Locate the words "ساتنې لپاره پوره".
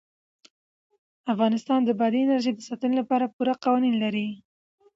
2.69-3.53